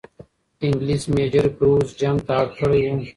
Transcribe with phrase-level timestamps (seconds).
[0.65, 2.97] انګلیس میجر بروز جنگ ته اړ کړی وو.